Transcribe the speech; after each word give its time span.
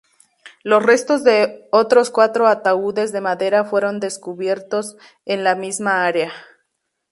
Los 0.63 0.81
restos 0.83 1.23
de 1.23 1.67
otros 1.71 2.09
cuatro 2.09 2.47
ataúdes 2.47 3.11
de 3.11 3.21
madera 3.21 3.65
fueron 3.65 3.99
descubiertos 3.99 4.97
en 5.25 5.43
la 5.43 5.53
misma 5.53 6.05
área. 6.07 6.33